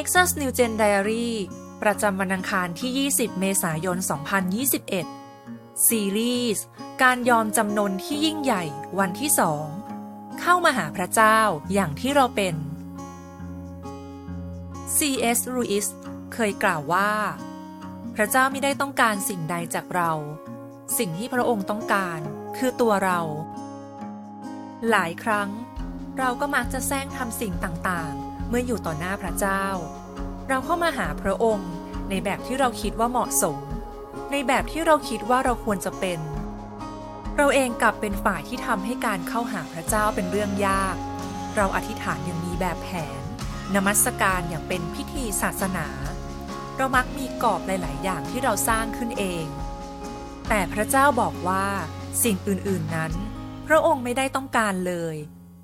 [0.00, 1.28] Nexus New Gen Diary
[1.82, 3.98] ประจำวันอังคารที่ 20 เมษายน
[4.92, 6.64] 2021 ซีรีส์
[7.02, 8.64] การยอมจำนนที่ยิ่งใหญ่
[8.98, 9.66] วันที่สอง
[10.40, 11.40] เข้ามาหาพระเจ้า
[11.72, 12.54] อย่างที่เราเป็น
[14.96, 15.38] C.S.
[15.54, 15.86] Lewis
[16.34, 17.12] เคยกล่าวว่า
[18.14, 20.12] พระเจ้าไม่ได้ต้องการสิ่งใดจากเรา
[20.98, 22.20] สิ่งที่พระองค์ต้องการ
[22.56, 23.20] คือตัวเรา
[24.90, 25.50] หลายครั้ง
[26.18, 29.64] เราก็มักจะแซงทำสิ่งต่างๆ เมื่ออยู่ต่อหน้าพระเจ้า
[30.48, 31.70] เราเข้ามาหาพระองค์
[32.08, 33.58] ในแบบที่เราคิดว่าเหมาะสม
[34.32, 36.18] ในแบบที่เราคิดว่าเราควรจะเป็น
[37.36, 40.96] เราเองกลับเป็นฝ่ายที่ทำให้การเข้าหาพระเจ้าเป็นเรื่องยาก
[41.56, 42.88] เราอธิษฐานอย่างมีแบบแผ
[43.18, 43.20] น
[43.74, 45.88] นมัสการอย่างเป็นพิธีศาสนา
[46.76, 49.46] เรามักมีกรอบหลาย ๆ อย่างที่เราสร้างขึ้นเอง
[50.48, 51.66] แต่พระเจ้าบอกว่า
[52.22, 53.12] สิ่งอื่น ๆ นั้น
[53.66, 55.16] พระองค์ไม่ได้ต้องการเลย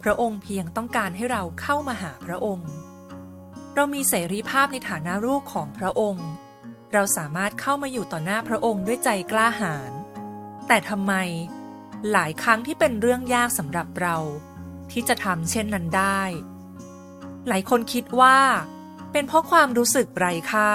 [0.05, 2.71] พระองค์เพียงต้องการให้เราเข้ามาหาพระองค์
[3.75, 6.29] เรามีเสรีภาพในฐานะลูกของพระองค์
[6.93, 9.93] เราสามารถเข้ามาอยู่ต่อหน้าพระองค์ด้วยใจกล้าหาญ
[10.69, 11.13] แต่ทำไม
[12.13, 14.17] หลายครั้งที่เป็นเรื่องยากสำหรับเรา
[14.93, 16.23] ที่จะทำเช่นนั้นได้
[17.49, 18.39] หลายคนคิดว่า
[19.13, 20.71] เป็นเพราะความรู้สึกไร้ค่า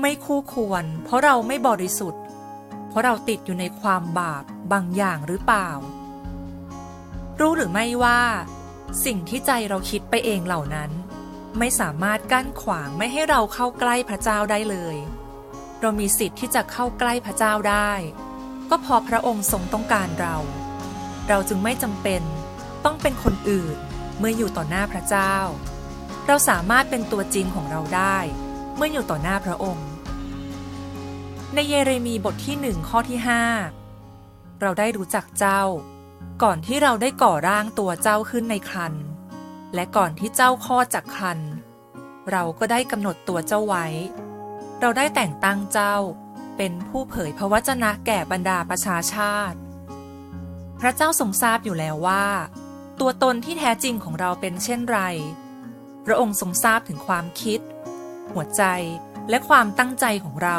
[0.00, 2.22] ไม่คู่ควร เพราะเราไม่บริสุทธิ์
[2.88, 5.70] เพราะเราติดอยู่ในความบาปบางอย่างหรือเปล่า
[7.40, 8.22] รู้หรือไม่ว่า
[9.04, 10.90] สิ่งที่ใจเราคิดไปเองเหล่านั้น
[11.58, 14.96] ไม่สามารถกั้นขวางไม่ให้เราเข้าใกล้พระเจ้าได้เลย
[15.80, 17.92] เรามีสิทธิ์ที่จะเข้าใกล้พระเจ้าได้
[18.70, 20.36] ก็พอพระองค์ทรงต้องการเรา
[21.28, 22.22] เราจึงไม่จำเป็น
[22.84, 23.76] ต้องเป็นคนอื่น
[24.18, 25.34] เมื่ออยู่ต่อหน้าพระเจ้า
[26.26, 28.18] เราสามารถเป็นตัวจริงของเราได้
[28.76, 29.88] เมื่ออยู่ต่อหน้าพระองค์
[31.54, 33.42] ในเยเรมีบทที่หนึ่งข้อที่ห้า
[34.60, 35.62] เราได้รู้จักเจ้า
[36.44, 38.94] ก่อนที่เราได้ก่อร่างตัวเจ้าขึ้นในครัน
[39.74, 41.40] และก่อนที่เจ้าคลอดจากครัน
[42.30, 43.86] เราก็ได้กำหนดตัวเจ้าไว้
[44.80, 45.96] เราได้แต่งตั้งเจ้า
[46.56, 49.58] เป็นผู้เผยพระวจนะแก่บรรดาประชาชาติ
[50.80, 52.26] พระเจ้าทรงทราบอยู่แล้วว่า
[53.00, 55.00] ตัวตนที่แท้จริงของเราเป็นเช่นไร
[56.04, 57.60] พระองค์ทรงทราบถึงความคิด
[58.32, 58.62] หัวใจ
[59.28, 60.58] และความตั้งใจของเรา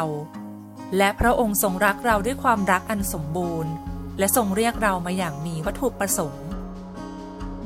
[0.96, 3.72] และพระองค์ทรงรักเราด้วยความรักอันสมบูรณ์
[4.18, 6.46] และทรงเรียกเรามาอย่างมีวัตถุประสงค์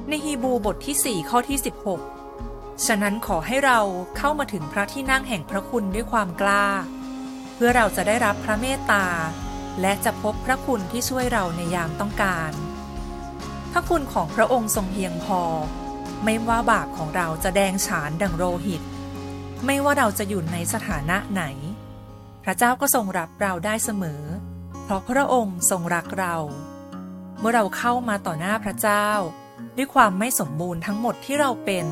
[0.09, 1.59] ในฮีบูบทที่ 4 ข้อที่
[2.21, 3.81] 16 ฉะนั้นขอให้เรา
[4.17, 6.67] เข้ามาถึงพระที่นั่งแห่งพระคุณด้วยความกล้า
[7.55, 9.07] เพื่อเราจะได้รับพระเมตตา
[9.81, 12.53] และจะพบพระคุณที่ช่วยเราในยามต้องการ
[13.73, 15.41] พระคุณของพระองค์ทรงเพียงพอ
[16.25, 18.83] ไม่ว่าบาปของเราจะแดงฉานดังโลหิต
[19.67, 21.43] ไม่ว่าเราจะอยู่ในสถานะไหน
[22.45, 24.23] พระเจ้าก็ทรงรับเราได้เสมอ
[24.85, 26.37] เพราะพระองค์ทรงรักเรา
[27.39, 29.09] เมื่อเราเข้ามาต่อหน้าพระเจ้า
[29.77, 31.87] ด้วยความไม่สมบูรณ์ทั้งหมดที่เราเป็น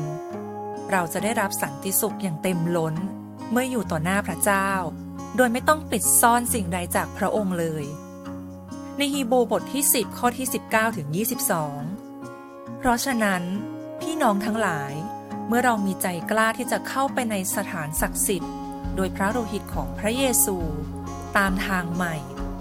[0.91, 2.95] เราจะได้รับสันติสุขอย่างเต็มล้น
[3.51, 4.69] เมื่ออยู่ต่อหน้าพระเจ้า
[5.35, 7.85] โดยไม่ต้องปิดซ่อนสิ่งใดจากพระองค์เลย
[8.97, 11.07] ในฮีโบบทที่ 10 ข้อที่ 19ถึง
[11.93, 13.43] 22 เพราะฉะนั้น
[14.01, 14.93] พี่น้องทั้งหลาย
[15.47, 18.53] เมื่อเรามีใจกล้าที่จะเข้าไปในสถานศักดิ์สิทธิ์
[18.95, 20.57] โดยพระโลหิตของพระเยซู
[21.37, 22.15] ตามทางใหม่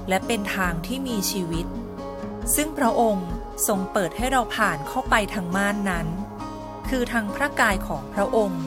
[0.09, 1.67] และเป็นทางที่มีชีวิต
[2.55, 3.29] ซึ่งพระองค์
[3.67, 6.07] ทรงเปิดให้เราผ่านเข้าไปทางม่านนั้น
[6.89, 8.65] คือทางพระกายของพระองค์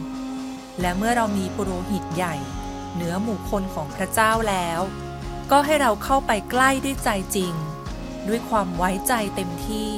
[0.81, 2.35] และเมื่อเรามีปุโรหิตใหญ่
[2.93, 4.81] เหนือหมู่คนของพระเจ้าแล้ว
[5.51, 7.53] ก็ให้เราเข้าไปใกล้ด้วยใจจริง
[8.27, 9.91] ด้วยความไว้ใจเต็มที่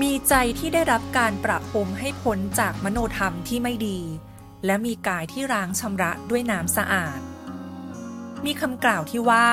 [0.00, 4.00] มีใจที่ได้รับการปรับปรุงให้พ้นจากมโนธรรมที่ไม่ดี
[4.66, 7.20] และมีกายที่ล้างชำระด้วยน้ำสะอาด
[8.44, 9.48] มีคำกล่าวที่ว่า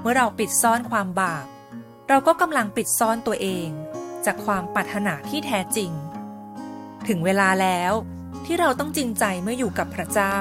[0.00, 1.46] เมื่อเราปิดซ่อนความบาป
[2.08, 3.68] เราก็กำลังปิดซ่อนตัวเอง
[4.24, 5.92] จากความปรารถนาที่แท้จริง
[7.08, 7.92] ถึงเวลาแล้ว
[8.44, 10.38] ที่เราต้องจริงใจเมื่ออยู่กับพระเจ้า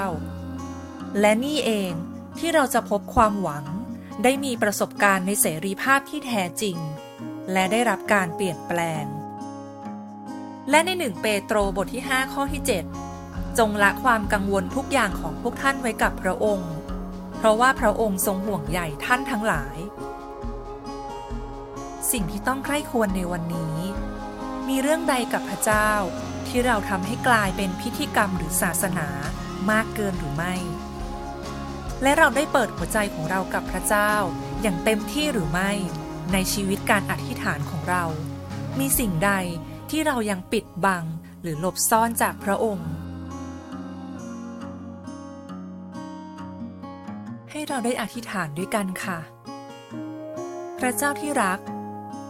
[1.20, 1.92] และนี่เอง
[2.40, 3.66] ที่เราจะพบความหวัง
[4.24, 6.78] ได้มีประสบการณ์ในเสรีภาพที่แท้จริง
[7.52, 9.06] และได้รับการเปลี่ยนแปลง
[10.70, 12.62] และในหนึ่งเปโตรบทที่ 5 ข้อที่
[13.10, 16.72] 7 จงละความกังวลทุกอย่างของพวกท่านไว้กับพระองค์
[17.42, 19.78] เพราะว่าพระองค์ทรงห่วงใยท่านทั้งหลาย
[22.12, 23.78] สิ่งที่ต้องใคร่ควรในวันนี้
[24.68, 25.92] มีเรื่องใดกับพระเจ้า
[26.48, 29.08] ที่เราทำให้กลายเป็นพิธีกรรมหรือศาสนา
[29.72, 30.56] มากเกินหรือไม่
[32.04, 34.14] และเราได้เปิดหัวใจของเรากับพระเจ้า
[34.62, 35.72] อย่างเต็มที่หรือไม่
[36.34, 38.04] ในชีวิตการอธิษฐานของเรา
[38.80, 39.32] มีสิ่งใด
[39.90, 41.04] ที่เรายังปิดบัง
[41.42, 42.90] หรือหลบซ่อนจากพระองค์
[47.52, 49.20] ให้เราได้อธิษฐานด้วยกันค่ะ
[50.80, 51.60] พระเจ้าที่รัก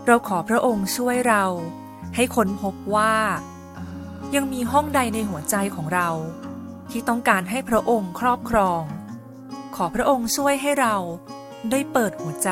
[0.06, 1.46] เราขอพระองค์ช่วยเรา
[2.16, 3.16] ให้ค้นพบว่า
[4.36, 6.10] ยังมีห้องใดในหัวใจของเรา
[6.92, 8.84] ที่ต้องการให้พระองค์ครอบครอง
[9.76, 10.96] ขอพระองค์ช่วยให้เรา
[11.72, 12.50] ได้เปิดหัวใจ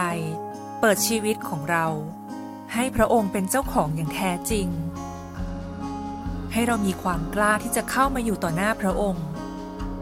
[0.79, 1.85] เปิดชีวิตของเรา
[2.73, 4.67] ให้พระองค์เป็นเจ้าของอย่างแท้จริง
[6.53, 9.25] ให้เรามีความกล้าที่จะเข้ามาอยู่ต่อหน้าพระองค์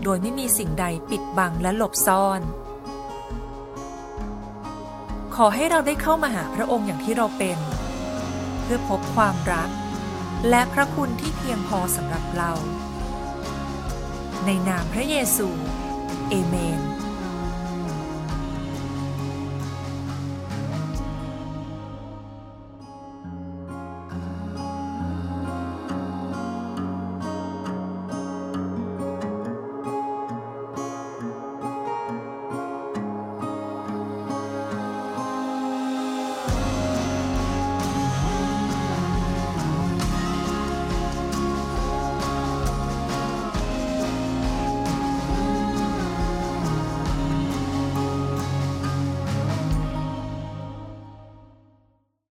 [0.03, 2.41] โดยไม่มีสิ่งใดปิดบังและหลบซ่อน
[5.35, 7.57] ขอให้เราได้เข้ามาหาพระองค์อย่างที่เราเป็น
[8.61, 9.69] เพื่อพบความรัก
[10.49, 12.51] และพระคุณที่เพียงพอสำหรับเรา
[14.45, 15.47] ในนามพระเยซู
[16.29, 16.94] เอเมน